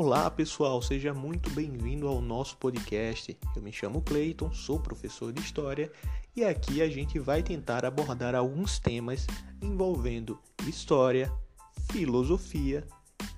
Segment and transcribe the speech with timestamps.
[0.00, 3.36] Olá pessoal, seja muito bem-vindo ao nosso podcast.
[3.56, 5.90] Eu me chamo Cleiton, sou professor de História
[6.36, 9.26] e aqui a gente vai tentar abordar alguns temas
[9.60, 10.38] envolvendo
[10.68, 11.32] história,
[11.90, 12.86] filosofia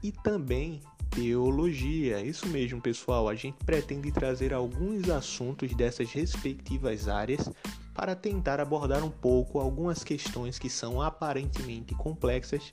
[0.03, 2.21] e também teologia.
[2.21, 7.51] Isso mesmo, pessoal, a gente pretende trazer alguns assuntos dessas respectivas áreas
[7.95, 12.71] para tentar abordar um pouco algumas questões que são aparentemente complexas,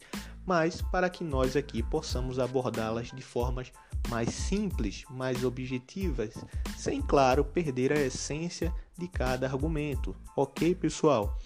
[0.47, 3.71] mas para que nós aqui possamos abordá-las de formas
[4.07, 6.33] mais simples, mais objetivas,
[6.77, 10.15] sem, claro, perder a essência de cada argumento.
[10.35, 11.37] Ok, pessoal?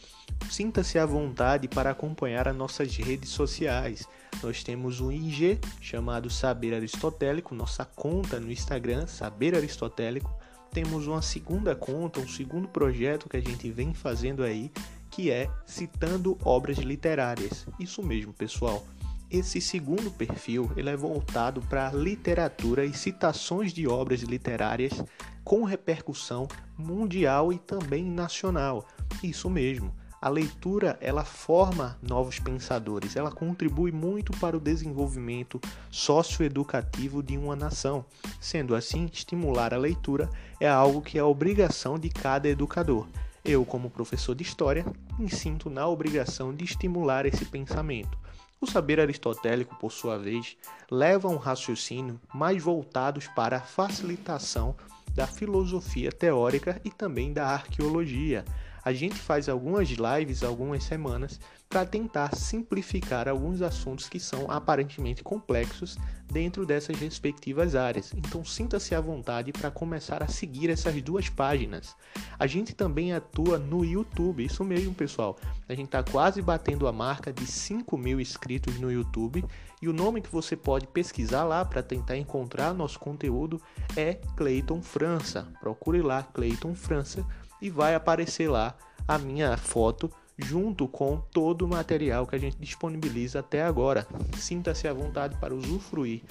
[0.49, 4.07] Sinta-se à vontade para acompanhar as nossas redes sociais.
[4.43, 10.31] Nós temos um IG chamado Saber Aristotélico, nossa conta no Instagram, Saber Aristotélico
[10.71, 14.71] temos uma segunda conta, um segundo projeto que a gente vem fazendo aí,
[15.11, 17.67] que é citando obras literárias.
[17.79, 18.83] Isso mesmo, pessoal.
[19.29, 25.03] Esse segundo perfil ele é voltado para literatura e citações de obras literárias
[25.43, 28.85] com repercussão mundial e também nacional.
[29.23, 29.93] Isso mesmo.
[30.21, 35.59] A leitura ela forma novos pensadores, ela contribui muito para o desenvolvimento
[35.89, 38.05] socioeducativo de uma nação.
[38.39, 43.07] Sendo assim, estimular a leitura é algo que é obrigação de cada educador.
[43.43, 44.85] Eu, como professor de história,
[45.17, 48.17] me sinto na obrigação de estimular esse pensamento.
[48.59, 50.55] O saber aristotélico, por sua vez,
[50.89, 54.75] leva a um raciocínio mais voltados para a facilitação
[55.15, 58.45] da filosofia teórica e também da arqueologia
[58.83, 61.39] a gente faz algumas lives, algumas semanas,
[61.71, 65.97] para tentar simplificar alguns assuntos que são aparentemente complexos
[66.29, 68.11] dentro dessas respectivas áreas.
[68.13, 71.95] Então sinta-se à vontade para começar a seguir essas duas páginas.
[72.37, 75.37] A gente também atua no YouTube, isso mesmo, pessoal.
[75.69, 79.45] A gente está quase batendo a marca de 5 mil inscritos no YouTube
[79.81, 83.61] e o nome que você pode pesquisar lá para tentar encontrar nosso conteúdo
[83.95, 85.47] é Clayton França.
[85.61, 87.25] Procure lá Clayton França
[87.61, 88.75] e vai aparecer lá
[89.07, 94.07] a minha foto junto com todo o material que a gente disponibiliza até agora.
[94.37, 96.23] Sinta-se à vontade para usufruir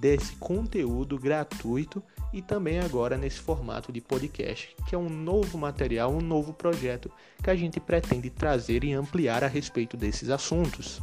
[0.00, 6.12] desse conteúdo gratuito e também agora nesse formato de podcast, que é um novo material,
[6.12, 7.10] um novo projeto
[7.42, 11.00] que a gente pretende trazer e ampliar a respeito desses assuntos.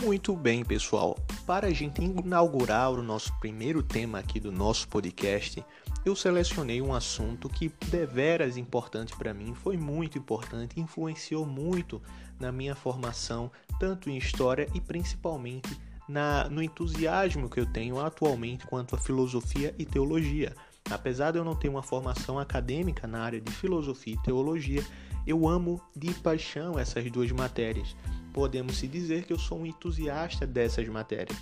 [0.00, 1.18] Muito bem, pessoal.
[1.46, 5.62] Para a gente inaugurar o nosso primeiro tema aqui do nosso podcast,
[6.04, 12.02] eu selecionei um assunto que deveras importante para mim, foi muito importante, influenciou muito
[12.40, 15.76] na minha formação, tanto em história e principalmente
[16.08, 20.54] na, no entusiasmo que eu tenho atualmente quanto a filosofia e teologia.
[20.90, 24.84] Apesar de eu não ter uma formação acadêmica na área de filosofia e teologia,
[25.24, 27.94] eu amo de paixão essas duas matérias
[28.32, 31.38] podemos se dizer que eu sou um entusiasta dessas matérias.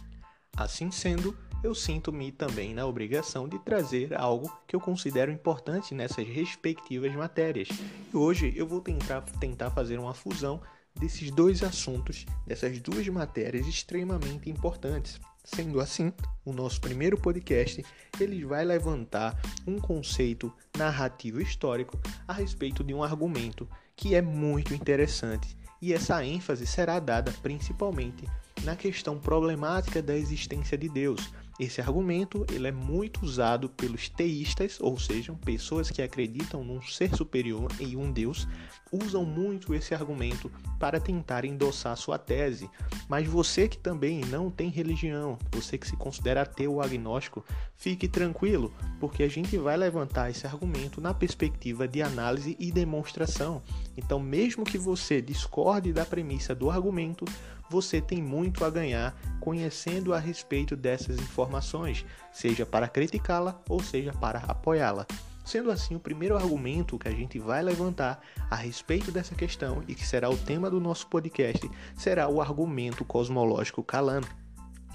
[0.56, 6.26] Assim sendo, eu sinto-me também na obrigação de trazer algo que eu considero importante nessas
[6.26, 7.68] respectivas matérias.
[8.12, 10.60] E hoje eu vou tentar, tentar fazer uma fusão
[10.94, 15.20] desses dois assuntos, dessas duas matérias extremamente importantes.
[15.44, 16.12] Sendo assim,
[16.44, 17.84] o nosso primeiro podcast
[18.18, 24.74] ele vai levantar um conceito narrativo histórico a respeito de um argumento que é muito
[24.74, 28.28] interessante e essa ênfase será dada principalmente
[28.62, 34.78] na questão problemática da existência de Deus, esse argumento ele é muito usado pelos teístas,
[34.80, 38.48] ou seja, pessoas que acreditam num ser superior e um Deus,
[38.90, 42.68] usam muito esse argumento para tentar endossar sua tese.
[43.08, 47.44] Mas você que também não tem religião, você que se considera ateu ou agnóstico,
[47.76, 53.62] fique tranquilo, porque a gente vai levantar esse argumento na perspectiva de análise e demonstração.
[53.98, 57.26] Então, mesmo que você discorde da premissa do argumento,
[57.70, 64.12] você tem muito a ganhar conhecendo a respeito dessas informações, seja para criticá-la ou seja
[64.12, 65.06] para apoiá-la.
[65.44, 68.20] Sendo assim, o primeiro argumento que a gente vai levantar
[68.50, 73.04] a respeito dessa questão e que será o tema do nosso podcast será o argumento
[73.04, 74.20] cosmológico Kalan.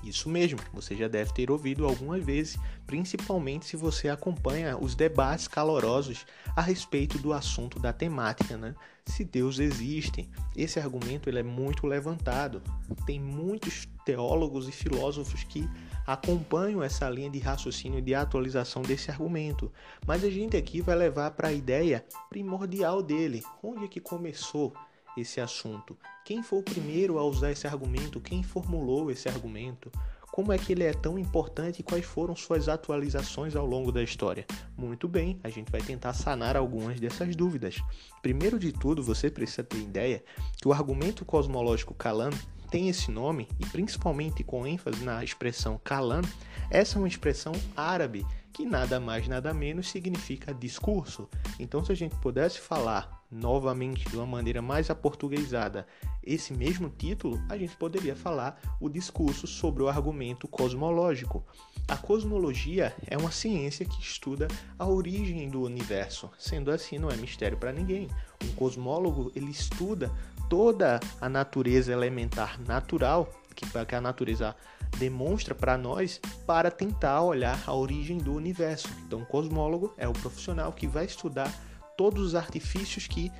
[0.03, 5.47] Isso mesmo, você já deve ter ouvido algumas vezes, principalmente se você acompanha os debates
[5.47, 6.25] calorosos
[6.55, 8.75] a respeito do assunto da temática, né?
[9.05, 10.29] Se Deus existe.
[10.55, 12.61] Esse argumento ele é muito levantado.
[13.05, 15.67] Tem muitos teólogos e filósofos que
[16.05, 19.71] acompanham essa linha de raciocínio de atualização desse argumento.
[20.05, 23.43] Mas a gente aqui vai levar para a ideia primordial dele.
[23.61, 24.73] Onde é que começou?
[25.17, 25.97] Esse assunto?
[26.23, 28.19] Quem foi o primeiro a usar esse argumento?
[28.19, 29.91] Quem formulou esse argumento?
[30.31, 34.03] Como é que ele é tão importante e quais foram suas atualizações ao longo da
[34.03, 34.45] história?
[34.77, 37.81] Muito bem, a gente vai tentar sanar algumas dessas dúvidas.
[38.21, 40.21] Primeiro de tudo, você precisa ter ideia
[40.57, 42.31] que o argumento cosmológico Kalam,
[42.69, 46.21] tem esse nome, e principalmente com ênfase na expressão kalam,
[46.69, 51.27] essa é uma expressão árabe que nada mais nada menos significa discurso.
[51.59, 55.85] Então, se a gente pudesse falar novamente de uma maneira mais aportuguesada
[56.23, 61.45] esse mesmo título, a gente poderia falar o discurso sobre o argumento cosmológico.
[61.85, 64.47] A cosmologia é uma ciência que estuda
[64.79, 66.31] a origem do universo.
[66.39, 68.07] Sendo assim, não é mistério para ninguém.
[68.41, 70.09] Um cosmólogo ele estuda
[70.49, 74.55] toda a natureza elementar natural que, que a natureza
[74.97, 78.89] demonstra para nós para tentar olhar a origem do universo.
[79.05, 81.51] Então, o cosmólogo é o profissional que vai estudar
[81.97, 83.31] todos os artifícios que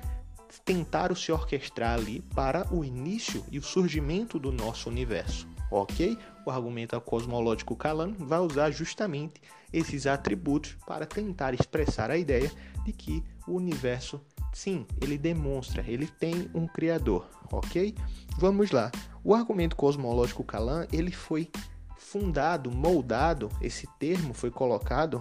[0.64, 5.46] tentaram se orquestrar ali para o início e o surgimento do nosso universo.
[5.70, 6.16] Ok?
[6.44, 9.40] O argumento cosmológico Kalam vai usar justamente
[9.72, 12.50] esses atributos para tentar expressar a ideia
[12.84, 14.20] de que o universo,
[14.56, 17.94] sim, ele demonstra, ele tem um criador, ok?
[18.38, 18.90] Vamos lá.
[19.22, 21.50] O argumento cosmológico Kalam, ele foi
[21.98, 25.20] fundado, moldado, esse termo foi colocado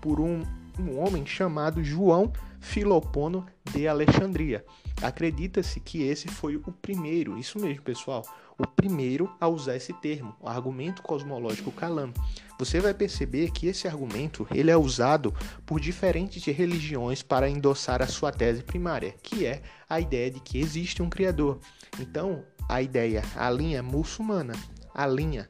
[0.00, 0.40] por um,
[0.78, 4.64] um homem chamado João Filopono de Alexandria.
[5.02, 8.22] Acredita-se que esse foi o primeiro, isso mesmo, pessoal,
[8.56, 12.12] o primeiro a usar esse termo, o argumento cosmológico Kalam.
[12.58, 18.06] Você vai perceber que esse argumento ele é usado por diferentes religiões para endossar a
[18.06, 21.60] sua tese primária, que é a ideia de que existe um criador.
[22.00, 24.54] Então, a ideia, a linha muçulmana,
[24.94, 25.48] a linha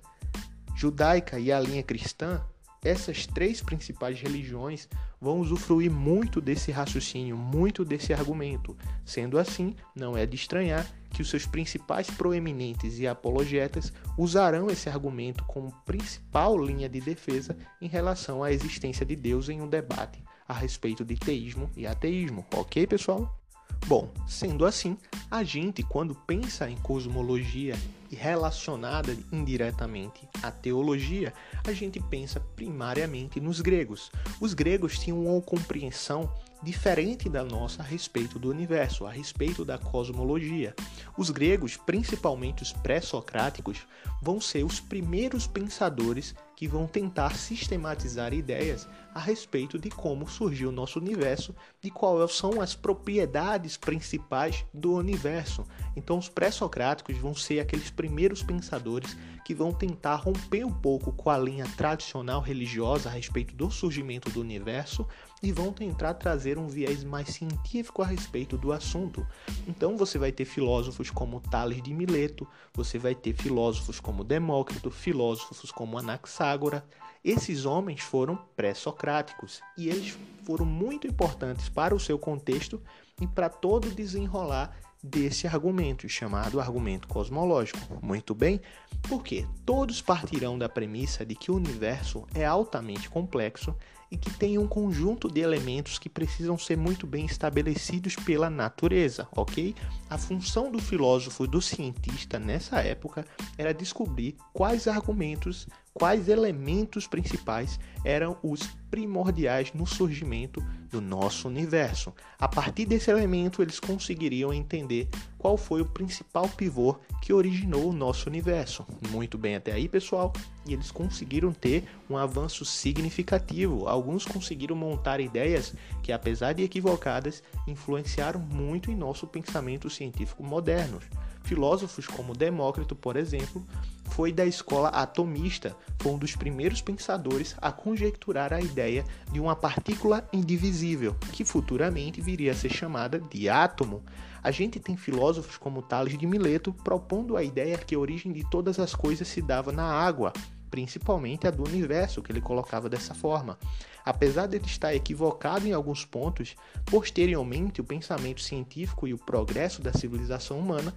[0.75, 2.45] judaica e a linha cristã
[2.87, 4.89] essas três principais religiões
[5.21, 8.77] vão usufruir muito desse raciocínio, muito desse argumento.
[9.05, 14.89] Sendo assim, não é de estranhar que os seus principais proeminentes e apologetas usarão esse
[14.89, 20.23] argumento como principal linha de defesa em relação à existência de Deus em um debate
[20.49, 22.47] a respeito de teísmo e ateísmo.
[22.55, 23.46] Ok, pessoal?
[23.87, 24.99] Bom, sendo assim,
[25.31, 27.77] a gente, quando pensa em cosmologia
[28.11, 31.33] e relacionada indiretamente à teologia,
[31.65, 34.11] a gente pensa primariamente nos gregos.
[34.41, 36.29] Os gregos tinham uma compreensão
[36.63, 40.75] diferente da nossa a respeito do universo, a respeito da cosmologia.
[41.17, 43.87] Os gregos, principalmente os pré-socráticos,
[44.21, 50.71] vão ser os primeiros pensadores que vão tentar sistematizar ideias a respeito de como surgiu
[50.71, 55.65] o nosso universo, de quais são as propriedades principais do universo.
[55.95, 61.31] Então, os pré-socráticos vão ser aqueles primeiros pensadores que vão tentar romper um pouco com
[61.31, 65.07] a linha tradicional religiosa a respeito do surgimento do universo
[65.43, 69.27] e vão tentar trazer um viés mais científico a respeito do assunto.
[69.67, 74.91] Então, você vai ter filósofos como Tales de Mileto, você vai ter filósofos como Demócrito,
[74.91, 75.97] filósofos como
[76.47, 76.85] Anaxágora,
[77.25, 82.81] esses homens foram pré-socráticos e eles foram muito importantes para o seu contexto
[83.21, 87.79] e para todo desenrolar desse argumento, chamado argumento cosmológico.
[88.01, 88.61] Muito bem,
[89.09, 93.75] porque todos partirão da premissa de que o universo é altamente complexo
[94.11, 99.27] e que tem um conjunto de elementos que precisam ser muito bem estabelecidos pela natureza,
[99.35, 99.75] ok?
[100.09, 103.25] A função do filósofo e do cientista nessa época
[103.59, 105.67] era descobrir quais argumentos
[105.99, 112.15] quais elementos principais eram os primordiais no surgimento do nosso universo.
[112.39, 117.93] A partir desse elemento, eles conseguiriam entender qual foi o principal pivô que originou o
[117.93, 118.87] nosso universo.
[119.11, 120.33] Muito bem até aí, pessoal,
[120.65, 123.89] e eles conseguiram ter um avanço significativo.
[123.89, 131.01] Alguns conseguiram montar ideias que, apesar de equivocadas, influenciaram muito em nosso pensamento científico moderno.
[131.43, 133.65] Filósofos como Demócrito, por exemplo,
[134.11, 139.57] foi da escola atomista, foi um dos primeiros pensadores a conjecturar a ideia de uma
[139.57, 144.05] partícula indivisível, que futuramente viria a ser chamada de átomo.
[144.43, 148.49] A gente tem filósofos como Tales de Mileto propondo a ideia que a origem de
[148.51, 150.31] todas as coisas se dava na água,
[150.71, 153.59] principalmente a do universo, que ele colocava dessa forma.
[154.05, 159.81] Apesar de ele estar equivocado em alguns pontos, posteriormente o pensamento científico e o progresso
[159.81, 160.95] da civilização humana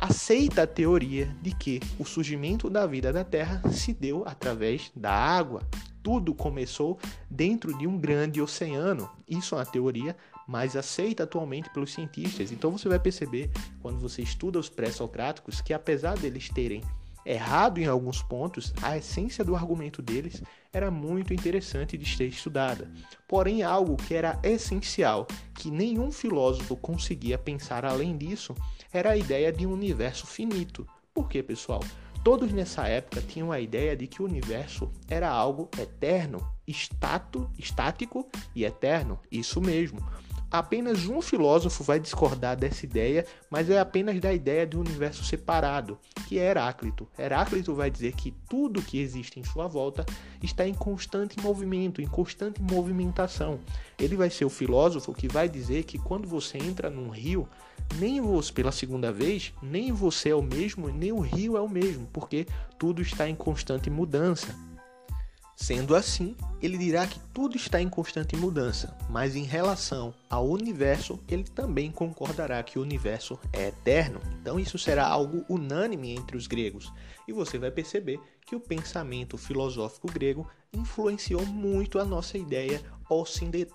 [0.00, 5.12] aceita a teoria de que o surgimento da vida da Terra se deu através da
[5.12, 5.62] água.
[6.08, 6.98] Tudo começou
[7.28, 9.10] dentro de um grande oceano.
[9.28, 12.50] Isso é uma teoria mais aceita atualmente pelos cientistas.
[12.50, 13.50] Então você vai perceber,
[13.82, 16.82] quando você estuda os pré-socráticos, que apesar deles terem
[17.26, 22.90] errado em alguns pontos, a essência do argumento deles era muito interessante de ser estudada.
[23.28, 28.54] Porém, algo que era essencial, que nenhum filósofo conseguia pensar além disso,
[28.90, 30.88] era a ideia de um universo finito.
[31.12, 31.82] Por quê, pessoal?
[32.24, 38.28] Todos nessa época tinham a ideia de que o universo era algo eterno, estato, estático
[38.54, 39.18] e eterno.
[39.30, 40.00] Isso mesmo.
[40.50, 45.22] Apenas um filósofo vai discordar dessa ideia, mas é apenas da ideia de um universo
[45.22, 47.06] separado, que é Heráclito.
[47.18, 50.06] Heráclito vai dizer que tudo que existe em sua volta
[50.42, 53.60] está em constante movimento, em constante movimentação.
[53.98, 57.46] Ele vai ser o filósofo que vai dizer que quando você entra num rio,
[57.96, 61.68] nem você, pela segunda vez, nem você é o mesmo, nem o rio é o
[61.68, 62.46] mesmo, porque
[62.78, 64.67] tudo está em constante mudança.
[65.60, 71.18] Sendo assim, ele dirá que tudo está em constante mudança, mas em relação ao universo,
[71.28, 74.20] ele também concordará que o universo é eterno.
[74.40, 76.92] Então, isso será algo unânime entre os gregos,
[77.26, 82.80] e você vai perceber que o pensamento filosófico grego influenciou muito a nossa ideia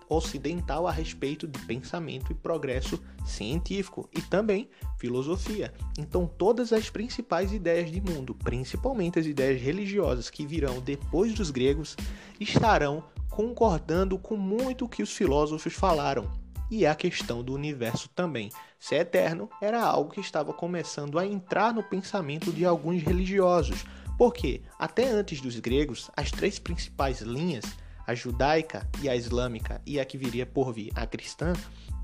[0.09, 5.71] ocidental a respeito de pensamento e progresso científico e também filosofia.
[5.97, 11.51] Então, todas as principais ideias de mundo, principalmente as ideias religiosas que virão depois dos
[11.51, 11.95] gregos,
[12.39, 16.31] estarão concordando com muito o que os filósofos falaram.
[16.71, 18.49] E a questão do universo também.
[18.79, 23.85] Ser eterno era algo que estava começando a entrar no pensamento de alguns religiosos,
[24.17, 27.65] porque até antes dos gregos, as três principais linhas
[28.05, 31.53] a judaica e a islâmica e a que viria por vir, a cristã,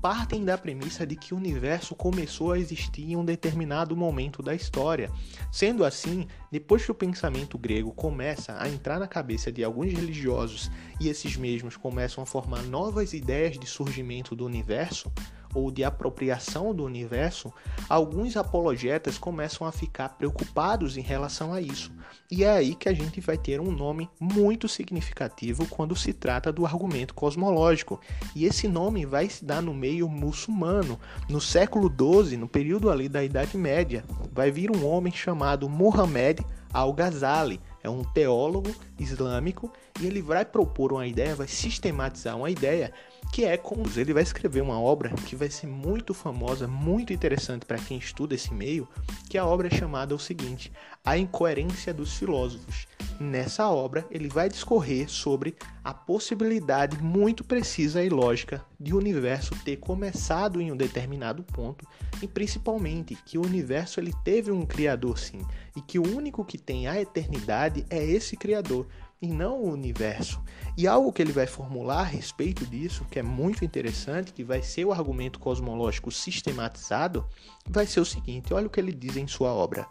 [0.00, 4.54] partem da premissa de que o universo começou a existir em um determinado momento da
[4.54, 5.10] história.
[5.52, 10.70] Sendo assim, depois que o pensamento grego começa a entrar na cabeça de alguns religiosos
[10.98, 15.12] e esses mesmos começam a formar novas ideias de surgimento do universo,
[15.54, 17.52] ou de apropriação do universo,
[17.88, 21.92] alguns apologetas começam a ficar preocupados em relação a isso.
[22.30, 26.52] E é aí que a gente vai ter um nome muito significativo quando se trata
[26.52, 28.00] do argumento cosmológico.
[28.36, 30.98] E esse nome vai se dar no meio muçulmano.
[31.28, 36.40] No século XII, no período ali da Idade Média, vai vir um homem chamado Muhammad
[36.72, 37.60] al-Ghazali.
[37.82, 42.92] É um teólogo islâmico e ele vai propor uma ideia, vai sistematizar uma ideia
[43.32, 47.64] que é como ele vai escrever uma obra que vai ser muito famosa, muito interessante
[47.64, 48.88] para quem estuda esse meio,
[49.28, 50.72] que a obra é chamada o seguinte:
[51.04, 52.86] A Incoerência dos Filósofos.
[53.20, 59.54] Nessa obra, ele vai discorrer sobre a possibilidade muito precisa e lógica de o universo
[59.62, 61.86] ter começado em um determinado ponto
[62.22, 65.44] e principalmente que o universo ele teve um criador sim,
[65.76, 68.86] e que o único que tem a eternidade é esse criador
[69.20, 70.42] e não o universo.
[70.76, 74.62] E algo que ele vai formular a respeito disso, que é muito interessante, que vai
[74.62, 77.26] ser o argumento cosmológico sistematizado,
[77.66, 79.86] vai ser o seguinte: olha o que ele diz em sua obra.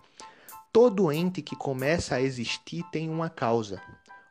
[0.72, 3.82] Todo ente que começa a existir tem uma causa.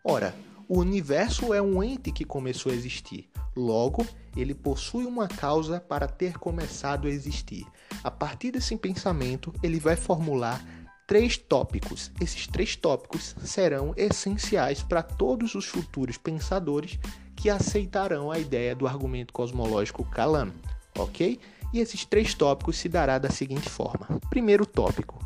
[0.05, 0.35] Ora,
[0.69, 3.29] o universo é um ente que começou a existir.
[3.57, 7.67] Logo, ele possui uma causa para ter começado a existir.
[8.05, 10.65] A partir desse pensamento, ele vai formular
[11.09, 12.13] três tópicos.
[12.21, 16.99] Esses três tópicos serão essenciais para todos os futuros pensadores
[17.35, 20.53] que aceitarão a ideia do argumento cosmológico Kalam,
[20.97, 21.41] ok?
[21.73, 25.19] E esses três tópicos se dará da seguinte forma: primeiro tópico,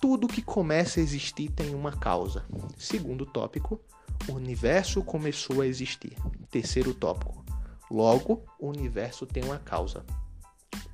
[0.00, 2.42] tudo que começa a existir tem uma causa.
[2.78, 3.78] Segundo tópico,
[4.26, 6.16] o universo começou a existir.
[6.50, 7.44] Terceiro tópico,
[7.90, 10.02] logo o universo tem uma causa.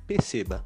[0.05, 0.65] Perceba,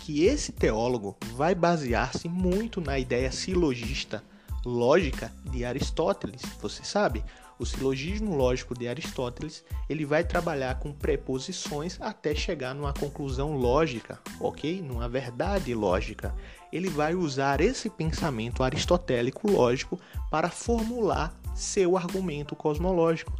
[0.00, 4.22] que esse teólogo vai basear-se muito na ideia silogista
[4.64, 6.42] lógica de Aristóteles.
[6.60, 7.24] Você sabe,
[7.58, 14.20] o silogismo lógico de Aristóteles, ele vai trabalhar com preposições até chegar numa conclusão lógica,
[14.38, 14.80] OK?
[14.80, 16.34] Numa verdade lógica.
[16.72, 19.98] Ele vai usar esse pensamento aristotélico lógico
[20.30, 23.32] para formular seu argumento cosmológico.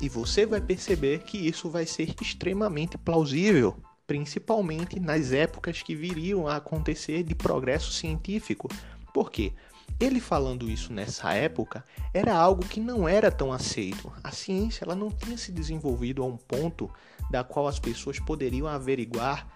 [0.00, 6.46] E você vai perceber que isso vai ser extremamente plausível principalmente nas épocas que viriam
[6.46, 8.68] a acontecer de progresso científico.
[9.12, 9.52] Por quê?
[9.98, 14.12] Ele falando isso nessa época era algo que não era tão aceito.
[14.22, 16.90] A ciência ela não tinha se desenvolvido a um ponto
[17.30, 19.48] da qual as pessoas poderiam averiguar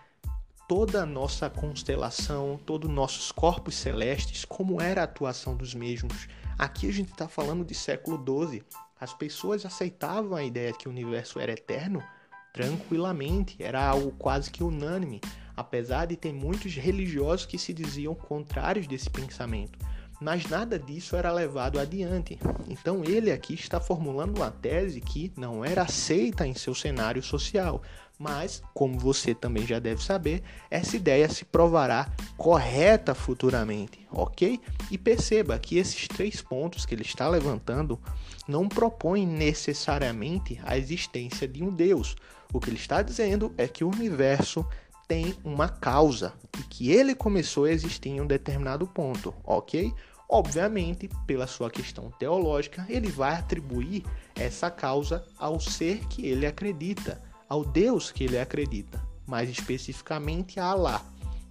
[0.66, 6.28] toda a nossa constelação, todos os nossos corpos celestes, como era a atuação dos mesmos.
[6.56, 8.62] Aqui a gente está falando de século XII.
[8.98, 12.02] As pessoas aceitavam a ideia de que o universo era eterno,
[12.52, 15.20] tranquilamente, era algo quase que unânime,
[15.56, 19.78] apesar de ter muitos religiosos que se diziam contrários desse pensamento.
[20.20, 22.38] Mas nada disso era levado adiante.
[22.68, 27.82] Então ele aqui está formulando uma tese que não era aceita em seu cenário social,
[28.20, 34.60] mas, como você também já deve saber, essa ideia se provará correta futuramente, ok?
[34.90, 37.98] E perceba que esses três pontos que ele está levantando
[38.46, 42.14] não propõem necessariamente a existência de um Deus,
[42.52, 44.66] o que ele está dizendo é que o universo
[45.06, 49.92] tem uma causa e que ele começou a existir em um determinado ponto, ok?
[50.28, 54.04] Obviamente, pela sua questão teológica, ele vai atribuir
[54.36, 60.66] essa causa ao ser que ele acredita, ao Deus que ele acredita, mais especificamente a
[60.66, 61.02] Alá.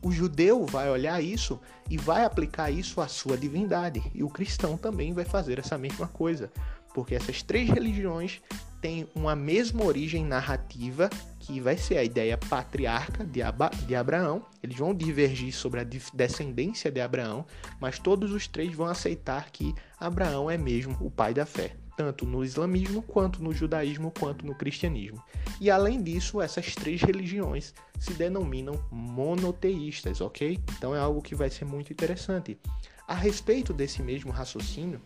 [0.01, 4.77] O judeu vai olhar isso e vai aplicar isso à sua divindade, e o cristão
[4.77, 6.49] também vai fazer essa mesma coisa,
[6.93, 8.41] porque essas três religiões
[8.81, 14.45] têm uma mesma origem narrativa, que vai ser a ideia patriarca de, Aba de Abraão.
[14.63, 17.45] Eles vão divergir sobre a descendência de Abraão,
[17.79, 22.25] mas todos os três vão aceitar que Abraão é mesmo o pai da fé tanto
[22.25, 25.21] no islamismo, quanto no judaísmo, quanto no cristianismo.
[25.59, 30.57] E além disso, essas três religiões se denominam monoteístas, ok?
[30.77, 32.57] Então é algo que vai ser muito interessante.
[33.05, 35.01] A respeito desse mesmo raciocínio,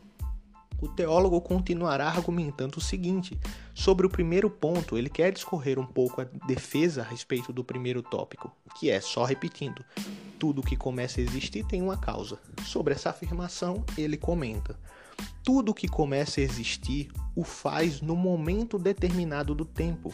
[0.83, 3.39] o teólogo continuará argumentando o seguinte:
[3.73, 8.03] sobre o primeiro ponto, ele quer discorrer um pouco a defesa a respeito do primeiro
[8.03, 9.83] tópico, que é, só repetindo,
[10.37, 12.37] tudo que começa a existir tem uma causa.
[12.65, 14.77] Sobre essa afirmação, ele comenta:
[15.43, 20.13] tudo que começa a existir o faz no momento determinado do tempo.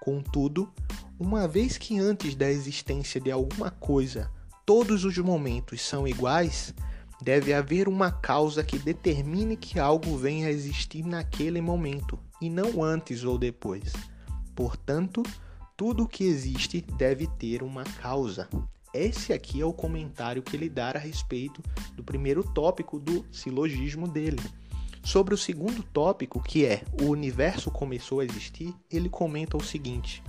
[0.00, 0.68] Contudo,
[1.16, 4.28] uma vez que antes da existência de alguma coisa
[4.64, 6.72] todos os momentos são iguais,
[7.22, 12.82] deve haver uma causa que determine que algo venha a existir naquele momento e não
[12.82, 13.92] antes ou depois.
[14.56, 15.22] Portanto,
[15.76, 18.48] tudo que existe deve ter uma causa.
[18.92, 21.62] Esse aqui é o comentário que ele dá a respeito
[21.94, 24.40] do primeiro tópico do silogismo dele.
[25.04, 30.22] Sobre o segundo tópico, que é o universo começou a existir, ele comenta o seguinte: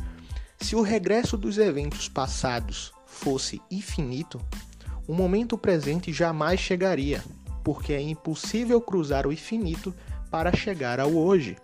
[0.59, 4.39] se o regresso dos eventos passados fosse infinito,
[5.07, 7.23] o momento presente jamais chegaria,
[7.63, 9.93] porque é impossível cruzar o infinito
[10.29, 11.57] para chegar ao hoje.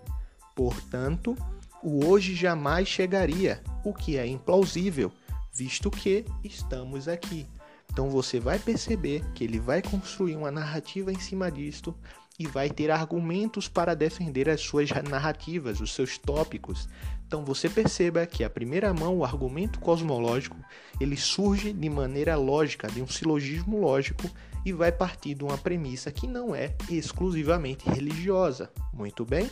[0.56, 1.36] Portanto,
[1.82, 5.12] o hoje jamais chegaria, o que é implausível,
[5.54, 7.48] visto que estamos aqui.
[7.92, 11.96] Então você vai perceber que ele vai construir uma narrativa em cima disto
[12.38, 16.88] e vai ter argumentos para defender as suas narrativas, os seus tópicos.
[17.30, 20.58] Então você perceba que a primeira mão, o argumento cosmológico,
[21.00, 24.28] ele surge de maneira lógica, de um silogismo lógico
[24.66, 28.72] e vai partir de uma premissa que não é exclusivamente religiosa.
[28.92, 29.48] Muito bem?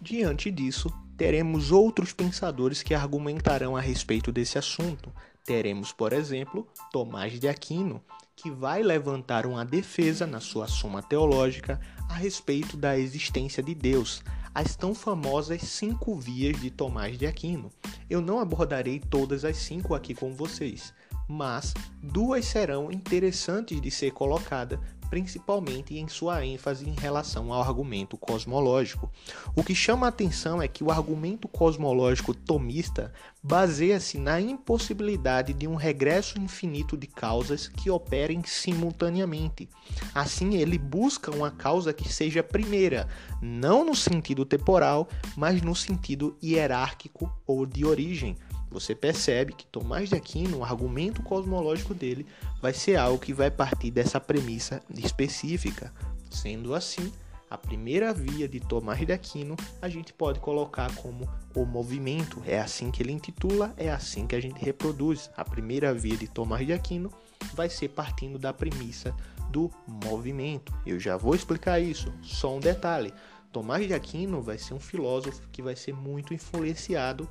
[0.00, 5.12] Diante disso, teremos outros pensadores que argumentarão a respeito desse assunto.
[5.44, 8.02] Teremos, por exemplo, Tomás de Aquino,
[8.34, 14.22] que vai levantar uma defesa na sua Suma Teológica a respeito da existência de Deus,
[14.56, 17.70] as tão famosas cinco vias de Tomás de Aquino.
[18.08, 20.94] Eu não abordarei todas as cinco aqui com vocês,
[21.28, 28.16] mas duas serão interessantes de ser colocadas principalmente em sua ênfase em relação ao argumento
[28.16, 29.10] cosmológico.
[29.54, 35.68] O que chama a atenção é que o argumento cosmológico tomista baseia-se na impossibilidade de
[35.68, 39.68] um regresso infinito de causas que operem simultaneamente.
[40.14, 43.08] Assim, ele busca uma causa que seja primeira,
[43.40, 48.36] não no sentido temporal, mas no sentido hierárquico ou de origem
[48.78, 52.26] você percebe que Tomás de Aquino, o argumento cosmológico dele,
[52.60, 55.90] vai ser algo que vai partir dessa premissa específica.
[56.30, 57.10] Sendo assim,
[57.48, 62.42] a primeira via de Tomás de Aquino a gente pode colocar como o movimento.
[62.44, 65.30] É assim que ele intitula, é assim que a gente reproduz.
[65.34, 67.10] A primeira via de Tomás de Aquino
[67.54, 69.16] vai ser partindo da premissa
[69.50, 70.70] do movimento.
[70.84, 72.12] Eu já vou explicar isso.
[72.20, 73.14] Só um detalhe:
[73.50, 77.26] Tomás de Aquino vai ser um filósofo que vai ser muito influenciado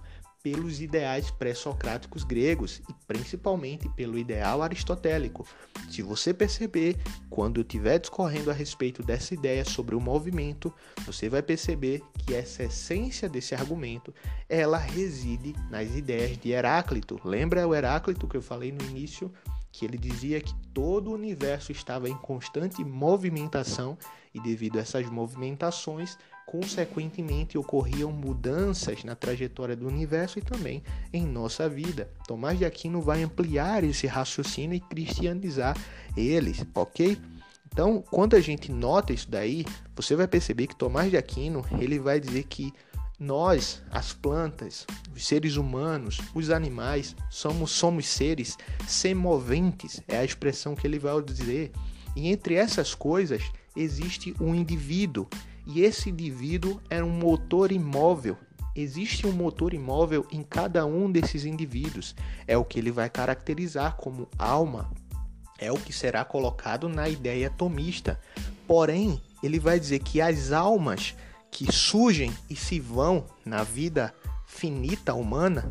[0.46, 5.44] pelos ideais pré-socráticos gregos e principalmente pelo ideal aristotélico.
[5.90, 6.98] Se você perceber,
[7.32, 10.72] quando eu estiver discorrendo a respeito dessa ideia sobre o movimento,
[11.04, 14.14] você vai perceber que essa essência desse argumento,
[14.48, 17.20] ela reside nas ideias de Heráclito.
[17.26, 19.34] Lembra o Heráclito que eu falei no início?
[19.72, 23.98] que ele dizia que todo o universo estava em constante movimentação
[24.34, 26.18] e devido a essas movimentações,
[26.56, 32.10] consequentemente ocorriam mudanças na trajetória do universo e também em nossa vida.
[32.26, 35.76] Tomás de Aquino vai ampliar esse raciocínio e cristianizar
[36.16, 37.18] eles, ok?
[37.68, 42.00] Então, quando a gente nota isso daí, você vai perceber que Tomás de Aquino ele
[42.00, 42.72] vai dizer que
[43.20, 50.74] nós, as plantas, os seres humanos, os animais, somos, somos seres semoventes, é a expressão
[50.74, 51.72] que ele vai dizer.
[52.16, 53.42] E entre essas coisas
[53.76, 55.28] existe um indivíduo,
[55.66, 58.38] e esse indivíduo é um motor imóvel.
[58.76, 62.16] Existe um motor imóvel em cada um desses indivíduos.
[62.46, 64.92] É o que ele vai caracterizar como alma.
[65.58, 68.20] É o que será colocado na ideia tomista.
[68.68, 71.16] Porém, ele vai dizer que as almas
[71.50, 74.14] que surgem e se vão na vida
[74.56, 75.70] finita humana,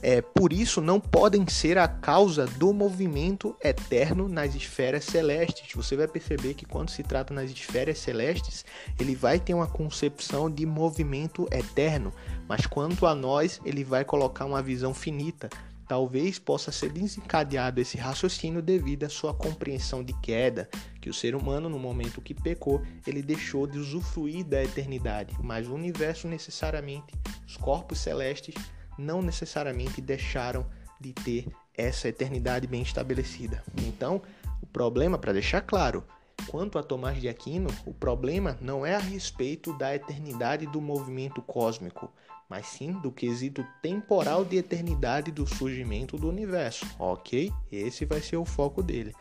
[0.00, 5.72] é, por isso não podem ser a causa do movimento eterno nas esferas celestes.
[5.74, 8.64] Você vai perceber que quando se trata nas esferas celestes,
[8.98, 12.12] ele vai ter uma concepção de movimento eterno,
[12.48, 15.50] mas quanto a nós, ele vai colocar uma visão finita.
[15.92, 20.66] Talvez possa ser desencadeado esse raciocínio devido à sua compreensão de queda,
[21.02, 25.68] que o ser humano, no momento que pecou, ele deixou de usufruir da eternidade, mas
[25.68, 27.12] o universo necessariamente,
[27.46, 28.54] os corpos celestes,
[28.96, 30.64] não necessariamente deixaram
[30.98, 33.62] de ter essa eternidade bem estabelecida.
[33.86, 34.22] Então,
[34.62, 36.02] o problema, para deixar claro,
[36.48, 41.40] quanto a Tomás de Aquino, o problema não é a respeito da eternidade do movimento
[41.42, 42.10] cósmico,
[42.48, 47.52] mas sim do quesito temporal de eternidade do surgimento do universo, ok?
[47.70, 49.14] Esse vai ser o foco dele.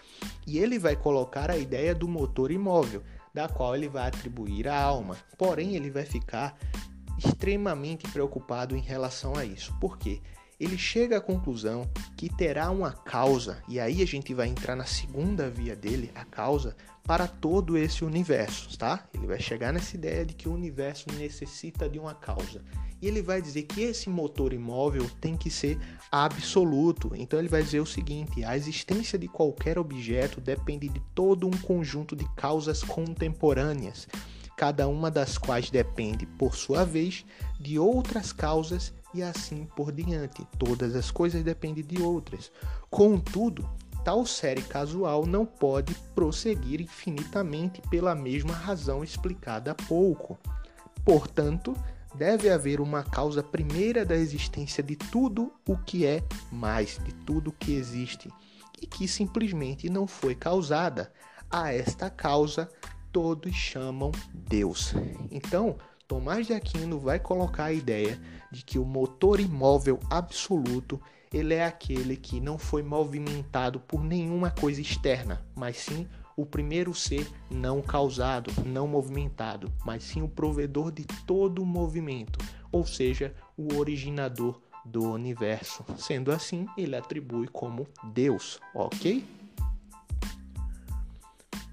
[0.46, 3.02] E ele vai colocar a ideia do motor imóvel,
[3.34, 5.16] da qual ele vai atribuir a alma.
[5.38, 6.58] Porém, ele vai ficar
[7.18, 9.74] extremamente preocupado em relação a isso.
[9.80, 10.22] Por quê?
[10.62, 14.86] Ele chega à conclusão que terá uma causa, e aí a gente vai entrar na
[14.86, 19.10] segunda via dele, a causa, para todo esse universo, tá?
[19.12, 22.62] Ele vai chegar nessa ideia de que o universo necessita de uma causa.
[23.02, 25.80] E ele vai dizer que esse motor imóvel tem que ser
[26.12, 27.12] absoluto.
[27.16, 31.58] Então ele vai dizer o seguinte: a existência de qualquer objeto depende de todo um
[31.58, 34.08] conjunto de causas contemporâneas
[34.62, 37.26] cada uma das quais depende, por sua vez,
[37.60, 40.46] de outras causas e assim por diante.
[40.58, 42.52] Todas as coisas dependem de outras.
[42.90, 43.70] Contudo,
[44.04, 50.40] tal série casual não pode prosseguir infinitamente pela mesma razão explicada há pouco.
[51.04, 51.76] Portanto,
[52.16, 57.50] deve haver uma causa primeira da existência de tudo o que é mais, de tudo
[57.50, 58.30] o que existe,
[58.82, 61.12] e que simplesmente não foi causada.
[61.50, 62.70] A esta causa
[63.12, 64.94] todos chamam Deus.
[65.30, 65.78] Então,
[66.12, 68.20] Tomás de Aquino vai colocar a ideia
[68.52, 71.00] de que o motor imóvel absoluto
[71.32, 76.94] ele é aquele que não foi movimentado por nenhuma coisa externa, mas sim o primeiro
[76.94, 82.40] ser não causado, não movimentado, mas sim o provedor de todo o movimento,
[82.74, 85.86] ou seja, o originador do universo.
[85.98, 89.24] Sendo assim, ele atribui como Deus, ok?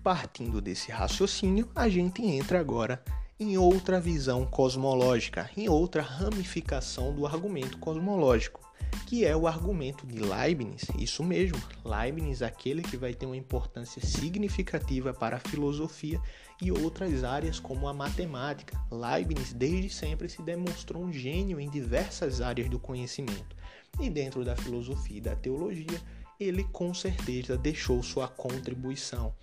[0.01, 3.03] Partindo desse raciocínio, a gente entra agora
[3.40, 8.61] em outra visão cosmológica, em outra ramificação do argumento cosmológico,
[9.07, 10.83] que é o argumento de Leibniz.
[10.98, 16.20] Isso mesmo, Leibniz, aquele que vai ter uma importância significativa para a filosofia
[16.61, 18.77] e outras áreas como a matemática.
[18.90, 23.57] Leibniz desde sempre se demonstrou um gênio em diversas áreas do conhecimento.
[24.01, 26.01] E dentro da filosofia e da teologia,
[26.38, 29.35] ele com certeza deixou sua contribuição.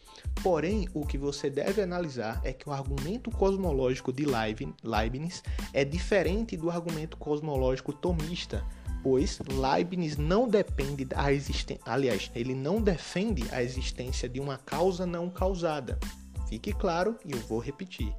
[0.42, 6.56] Porém, o que você deve analisar é que o argumento cosmológico de Leibniz é diferente
[6.56, 8.66] do argumento cosmológico tomista,
[9.04, 15.06] pois Leibniz não depende da existência, aliás, ele não defende a existência de uma causa
[15.06, 16.00] não causada.
[16.48, 18.14] Fique claro e eu vou repetir.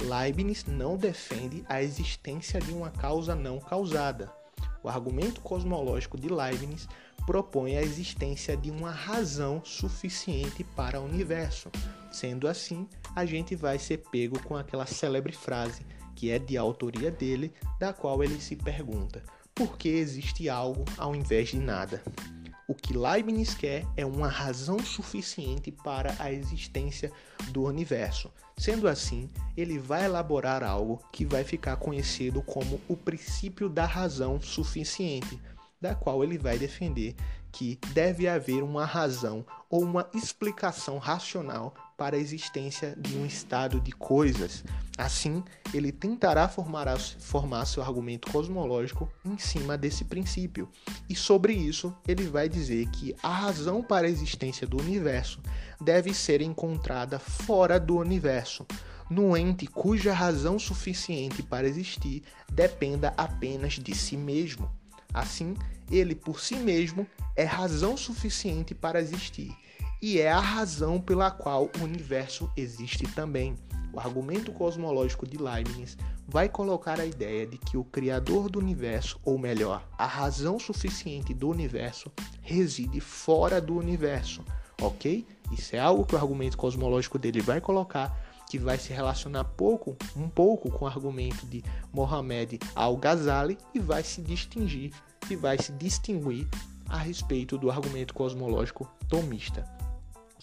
[0.00, 4.41] Leibniz não defende a existência de uma causa não causada.
[4.82, 6.88] O argumento cosmológico de Leibniz
[7.26, 11.70] propõe a existência de uma razão suficiente para o universo.
[12.10, 17.10] Sendo assim, a gente vai ser pego com aquela célebre frase que é de autoria
[17.10, 19.22] dele, da qual ele se pergunta:
[19.54, 22.02] por que existe algo ao invés de nada?
[22.68, 27.12] O que Leibniz quer é uma razão suficiente para a existência
[27.50, 28.30] do universo.
[28.56, 34.40] Sendo assim, ele vai elaborar algo que vai ficar conhecido como o princípio da razão
[34.40, 35.40] suficiente
[35.80, 37.16] da qual ele vai defender
[37.50, 43.80] que deve haver uma razão ou uma explicação racional para a existência de um estado
[43.80, 44.64] de coisas.
[44.98, 45.40] Assim,
[45.72, 50.68] ele tentará formar, formar seu argumento cosmológico em cima desse princípio.
[51.08, 55.38] E sobre isso, ele vai dizer que a razão para a existência do universo
[55.80, 58.66] deve ser encontrada fora do universo,
[59.08, 64.68] no ente cuja razão suficiente para existir dependa apenas de si mesmo.
[65.14, 65.54] Assim,
[65.88, 69.56] ele por si mesmo é razão suficiente para existir
[70.02, 73.56] e é a razão pela qual o universo existe também.
[73.92, 79.20] O argumento cosmológico de Leibniz vai colocar a ideia de que o criador do universo,
[79.24, 82.10] ou melhor, a razão suficiente do universo,
[82.40, 84.42] reside fora do universo,
[84.80, 85.24] ok?
[85.52, 88.18] Isso é algo que o argumento cosmológico dele vai colocar,
[88.50, 91.62] que vai se relacionar pouco, um pouco com o argumento de
[91.92, 94.92] Mohamed Al-Ghazali e vai se distinguir
[95.30, 96.48] e vai se distinguir
[96.88, 99.81] a respeito do argumento cosmológico tomista.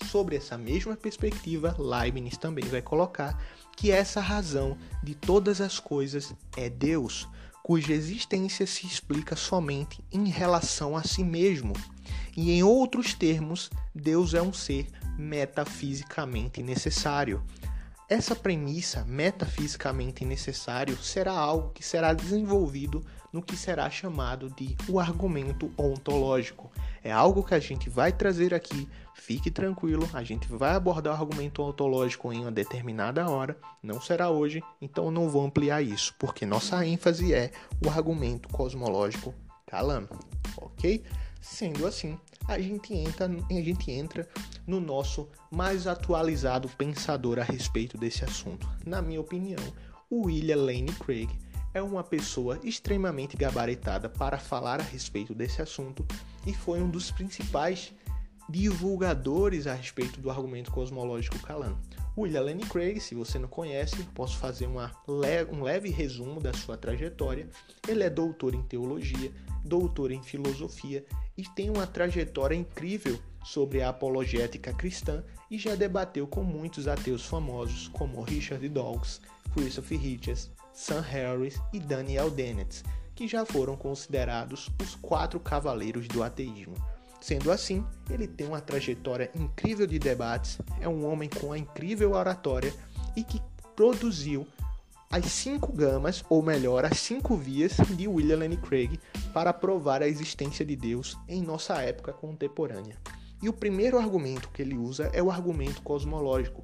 [0.06, 3.40] Sobre essa mesma perspectiva, Leibniz também vai colocar
[3.76, 7.28] que essa razão de todas as coisas é Deus.
[7.70, 11.74] cuja existência se explica somente em relação a si mesmo.
[12.36, 14.88] E em outros termos, Deus é um ser
[15.20, 17.44] metafisicamente necessário.
[18.10, 25.00] Essa premissa metafisicamente necessário será algo que será desenvolvido no que será chamado de o
[25.00, 26.72] argumento ontológico.
[27.04, 31.22] É algo que a gente vai trazer aqui, fique tranquilo, a gente vai abordar o
[31.22, 36.48] argumento ontológico em uma determinada hora, não será hoje, então não vou ampliar isso, porque
[36.48, 37.52] nossa ênfase é
[37.86, 39.36] o argumento cosmológico
[39.68, 40.10] calando,
[40.58, 41.04] ok?
[41.40, 42.18] Sendo assim,
[42.50, 44.28] a gente entra, a gente entra
[44.66, 48.68] no nosso mais atualizado pensador a respeito desse assunto.
[48.84, 49.62] Na minha opinião,
[50.10, 51.30] o William Lane Craig
[51.76, 56.04] é uma pessoa extremamente gabaritada para falar a respeito desse assunto
[56.48, 57.94] e foi um dos principais
[58.50, 61.78] divulgadores a respeito do argumento cosmológico Kalan.
[62.20, 66.76] William Lane Craig, se você não conhece, posso fazer uma um leve resumo da sua
[66.76, 67.48] trajetória.
[67.88, 69.32] Ele é doutor em teologia,
[69.64, 71.06] doutor em filosofia
[71.38, 77.26] e tem uma trajetória incrível sobre a apologética cristã e já debateu com muitos ateus
[77.26, 79.22] famosos como Richard Dawkins,
[79.54, 82.84] Christopher Hitchens, Sam Harris e Daniel Dennett,
[83.16, 86.76] que já foram considerados os quatro cavaleiros do ateísmo.
[87.22, 92.12] Sendo assim, ele tem uma trajetória incrível de debates, é um homem com uma incrível
[92.14, 92.74] oratória
[93.16, 93.42] e que
[93.76, 94.48] produziu
[95.12, 99.00] as cinco gamas, ou melhor, as cinco vias de William Lane Craig
[99.34, 102.96] para provar a existência de Deus em nossa época contemporânea.
[103.42, 106.64] E o primeiro argumento que ele usa é o argumento cosmológico.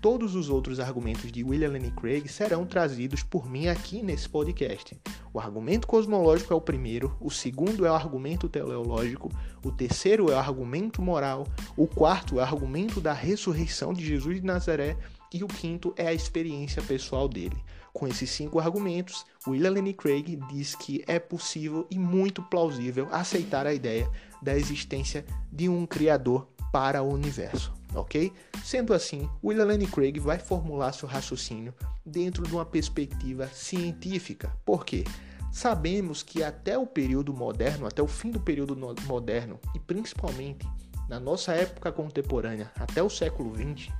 [0.00, 4.96] Todos os outros argumentos de William Lane Craig serão trazidos por mim aqui nesse podcast.
[5.32, 9.30] O argumento cosmológico é o primeiro, o segundo é o argumento teleológico,
[9.64, 11.46] o terceiro é o argumento moral,
[11.76, 14.96] o quarto é o argumento da ressurreição de Jesus de Nazaré
[15.32, 17.56] e o quinto é a experiência pessoal dele.
[17.92, 23.66] Com esses cinco argumentos, William Lane Craig diz que é possível e muito plausível aceitar
[23.66, 24.10] a ideia
[24.42, 28.32] da existência de um Criador para o universo, ok?
[28.64, 34.56] Sendo assim, William Lane Craig vai formular seu raciocínio dentro de uma perspectiva científica.
[34.64, 35.04] Por quê?
[35.52, 40.66] Sabemos que até o período moderno, até o fim do período moderno e principalmente
[41.08, 43.92] na nossa época contemporânea, até o século XX,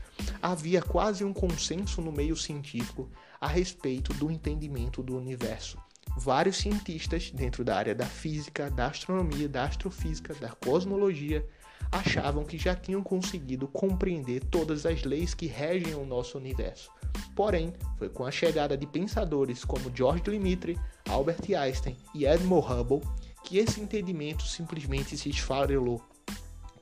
[0.42, 3.08] havia quase um consenso no meio científico
[3.40, 5.78] a respeito do entendimento do universo.
[6.16, 11.46] Vários cientistas, dentro da área da física, da astronomia, da astrofísica, da cosmologia,
[11.90, 16.90] achavam que já tinham conseguido compreender todas as leis que regem o nosso universo.
[17.34, 23.02] Porém, foi com a chegada de pensadores como George Lemaitre, Albert Einstein e Edmund Hubble
[23.46, 26.02] que esse entendimento simplesmente se esfarelou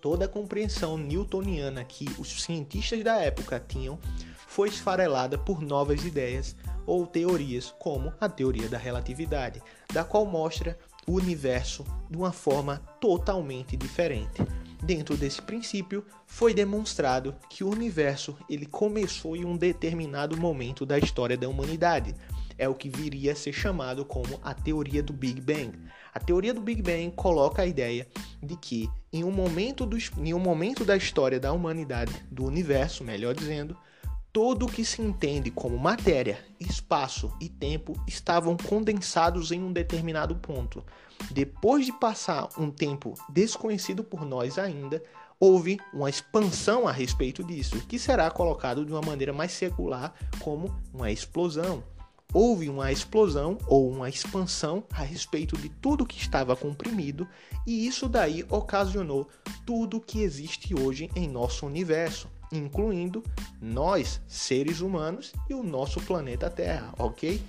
[0.00, 3.98] toda a compreensão newtoniana que os cientistas da época tinham
[4.46, 9.62] foi esfarelada por novas ideias ou teorias, como a teoria da relatividade,
[9.92, 14.42] da qual mostra o universo de uma forma totalmente diferente.
[14.84, 20.98] Dentro desse princípio, foi demonstrado que o universo ele começou em um determinado momento da
[20.98, 22.14] história da humanidade.
[22.58, 25.72] É o que viria a ser chamado como a teoria do Big Bang.
[26.12, 28.06] A teoria do Big Bang coloca a ideia
[28.42, 33.02] de que em um momento, do, em um momento da história da humanidade, do universo,
[33.02, 33.74] melhor dizendo,
[34.34, 40.34] todo o que se entende como matéria, espaço e tempo estavam condensados em um determinado
[40.34, 40.84] ponto.
[41.30, 45.00] Depois de passar um tempo desconhecido por nós ainda,
[45.38, 50.74] houve uma expansão a respeito disso, que será colocado de uma maneira mais secular como
[50.92, 51.84] uma explosão
[52.32, 57.28] houve uma explosão ou uma expansão a respeito de tudo que estava comprimido,
[57.64, 59.28] e isso daí ocasionou
[59.64, 63.22] tudo que existe hoje em nosso universo, incluindo
[63.60, 67.42] nós, seres humanos, e o nosso planeta Terra, ok?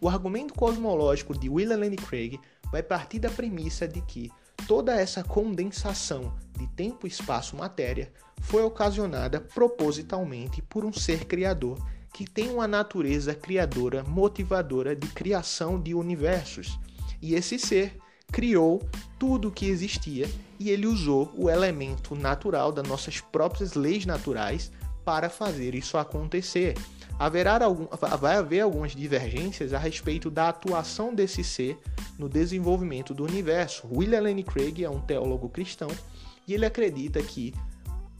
[0.00, 4.30] O argumento cosmológico de William Lane Craig vai partir da premissa de que
[4.66, 11.78] toda essa condensação de tempo, espaço, matéria foi ocasionada propositalmente por um ser criador
[12.12, 16.78] que tem uma natureza criadora, motivadora de criação de universos.
[17.20, 17.96] E esse ser
[18.32, 18.82] criou
[19.18, 24.72] tudo o que existia e ele usou o elemento natural das nossas próprias leis naturais
[25.04, 26.74] para fazer isso acontecer.
[27.18, 27.86] Haverá algum,
[28.18, 31.78] vai haver algumas divergências a respeito da atuação desse ser
[32.18, 33.86] no desenvolvimento do universo.
[33.92, 35.88] William Lane Craig é um teólogo cristão
[36.48, 37.54] e ele acredita que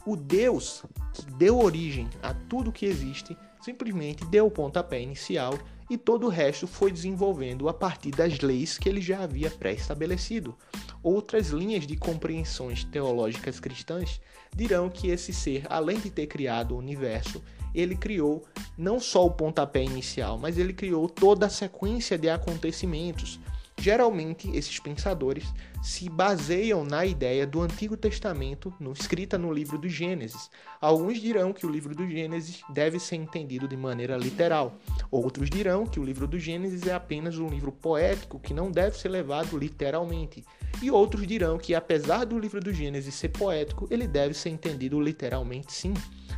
[0.05, 5.59] o Deus que deu origem a tudo que existe simplesmente deu o pontapé inicial
[5.93, 10.57] e todo o resto foi desenvolvendo a partir das leis que ele já havia pré-estabelecido.
[11.03, 14.19] Outras linhas de compreensões teológicas cristãs
[14.57, 17.43] dirão que esse ser, além de ter criado o universo,
[17.75, 18.43] ele criou
[18.75, 23.39] não só o pontapé inicial, mas ele criou toda a sequência de acontecimentos
[23.83, 29.89] Geralmente, esses pensadores se baseiam na ideia do Antigo Testamento, no, escrita no livro do
[29.89, 30.49] Gênesis.
[30.81, 34.79] Alguns dirão que o livro do Gênesis deve ser entendido de maneira literal.
[35.11, 38.97] Outros dirão que o livro do Gênesis é apenas um livro poético que não deve
[38.97, 40.45] ser levado literalmente.
[40.81, 45.01] E outros dirão que, apesar do livro do Gênesis ser poético, ele deve ser entendido
[45.01, 45.93] literalmente sim.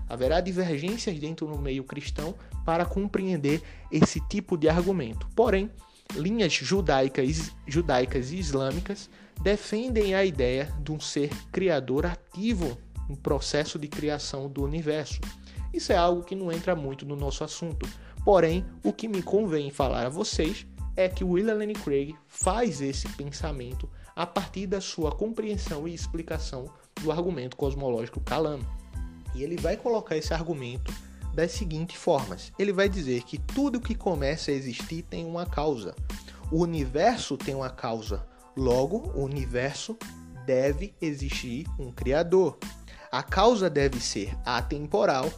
[0.08, 3.60] Haverá divergências dentro do meio cristão para compreender
[3.92, 5.28] esse tipo de argumento.
[5.36, 5.70] Porém,
[6.14, 9.10] linhas judaicas, judaicas e islâmicas
[9.42, 15.20] defendem a ideia de um ser criador ativo no processo de criação do universo.
[15.72, 17.88] Isso é algo que não entra muito no nosso assunto.
[18.24, 23.08] Porém, o que me convém falar a vocês é que William Lane Craig faz esse
[23.10, 26.70] pensamento a partir da sua compreensão e explicação
[27.02, 28.64] do argumento cosmológico Kalama.
[29.34, 30.94] E ele vai colocar esse argumento
[31.34, 35.94] das seguintes formas: ele vai dizer que tudo que começa a existir tem uma causa.
[36.50, 38.26] O universo tem uma causa.
[38.56, 39.98] Logo, o universo
[40.46, 42.58] deve existir um criador.
[43.10, 45.32] A causa deve ser atemporal,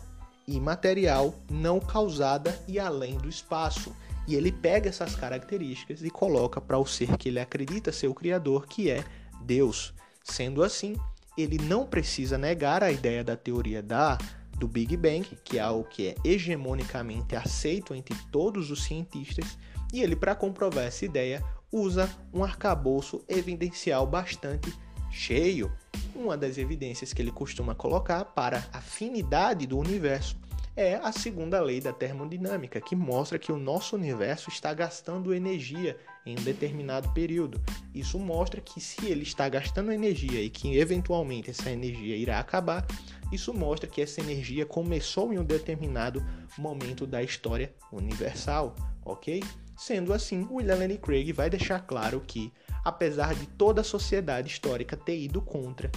[0.46, 3.94] imaterial, não causada e além do espaço.
[4.26, 8.14] E ele pega essas características e coloca para o ser que ele acredita ser o
[8.14, 9.04] criador, que é
[9.42, 9.94] Deus.
[10.24, 10.96] Sendo assim,
[11.38, 14.18] ele não precisa negar a ideia da teoria da
[14.58, 19.58] do Big Bang, que é algo que é hegemonicamente aceito entre todos os cientistas,
[19.92, 24.72] e ele, para comprovar essa ideia, usa um arcabouço evidencial bastante
[25.10, 25.70] cheio.
[26.14, 30.36] Uma das evidências que ele costuma colocar para a afinidade do universo
[30.74, 35.96] é a segunda lei da termodinâmica, que mostra que o nosso universo está gastando energia
[36.26, 37.62] em um determinado período.
[37.94, 42.84] Isso mostra que se ele está gastando energia e que eventualmente essa energia irá acabar,
[43.32, 46.24] isso mostra que essa energia começou em um determinado
[46.58, 49.42] momento da história universal, ok?
[49.76, 52.52] Sendo assim, William Lane Craig vai deixar claro que,
[52.84, 55.90] apesar de toda a sociedade histórica ter ido contra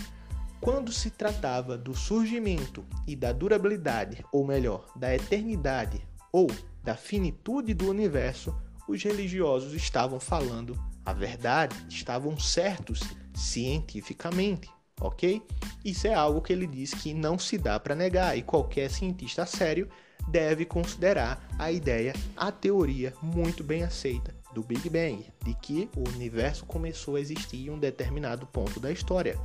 [0.59, 6.47] quando se tratava do surgimento e da durabilidade, ou melhor, da eternidade ou
[6.83, 8.53] da finitude do universo,
[8.89, 12.99] os religiosos estavam falando a verdade, estavam certos
[13.35, 14.67] cientificamente,
[14.99, 15.41] ok?
[15.85, 19.45] Isso é algo que ele diz que não se dá para negar e qualquer cientista
[19.45, 19.87] sério
[20.27, 26.09] deve considerar a ideia, a teoria muito bem aceita do Big Bang, de que o
[26.09, 29.39] universo começou a existir em um determinado ponto da história.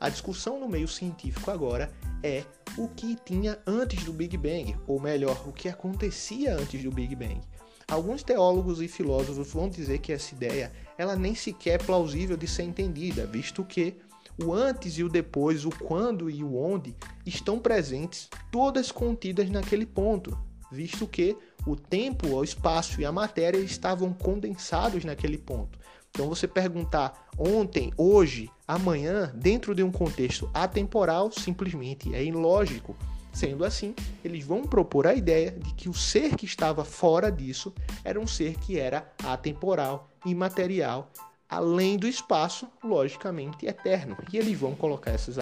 [0.00, 2.44] A discussão no meio científico agora é
[2.76, 7.14] o que tinha antes do Big Bang, ou melhor, o que acontecia antes do Big
[7.14, 7.40] Bang.
[7.90, 12.46] Alguns teólogos e filósofos vão dizer que essa ideia ela nem sequer é plausível de
[12.46, 13.96] ser entendida, visto que
[14.44, 19.86] o antes e o depois, o quando e o onde estão presentes, todas contidas naquele
[19.86, 20.38] ponto,
[20.70, 21.34] visto que
[21.66, 25.78] o tempo, o espaço e a matéria estavam condensados naquele ponto.
[26.10, 32.94] Então você perguntar ontem, hoje, amanhã, dentro de um contexto atemporal, simplesmente é ilógico.
[33.38, 37.72] Sendo assim, eles vão propor a ideia de que o ser que estava fora disso
[38.02, 41.12] era um ser que era atemporal, imaterial,
[41.48, 44.16] além do espaço, logicamente eterno.
[44.32, 45.36] E eles vão colocar essas,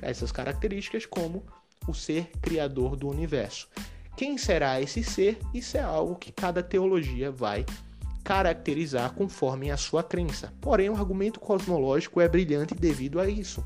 [0.00, 1.44] essas características como
[1.86, 3.68] o ser criador do universo.
[4.16, 5.38] Quem será esse ser?
[5.52, 7.66] Isso é algo que cada teologia vai
[8.24, 10.54] caracterizar conforme a sua crença.
[10.58, 13.62] Porém, o argumento cosmológico é brilhante devido a isso.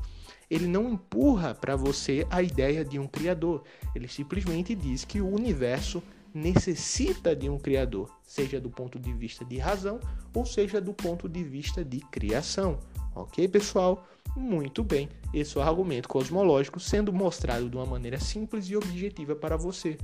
[0.49, 3.63] Ele não empurra para você a ideia de um criador.
[3.93, 6.01] Ele simplesmente diz que o universo
[6.33, 9.99] necessita de um criador, seja do ponto de vista de razão
[10.33, 12.79] ou seja do ponto de vista de criação.
[13.15, 14.07] Ok, pessoal?
[14.35, 19.35] Muito bem, esse é o argumento cosmológico sendo mostrado de uma maneira simples e objetiva
[19.35, 19.97] para você.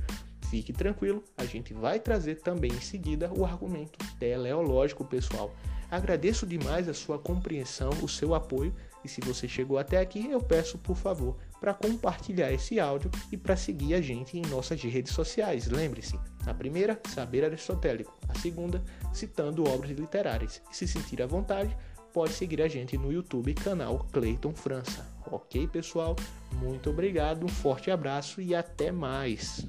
[0.50, 5.54] Fique tranquilo, a gente vai trazer também em seguida o argumento teleológico, pessoal.
[5.90, 10.40] Agradeço demais a sua compreensão, o seu apoio e se você chegou até aqui, eu
[10.40, 15.12] peço por favor para compartilhar esse áudio e para seguir a gente em nossas redes
[15.12, 15.68] sociais.
[15.68, 20.62] Lembre-se, a primeira, saber aristotélico, a segunda, citando obras literárias.
[20.70, 21.76] E se sentir à vontade,
[22.12, 25.06] pode seguir a gente no YouTube canal Clayton França.
[25.30, 26.16] Ok, pessoal?
[26.52, 29.66] Muito obrigado, um forte abraço e até mais.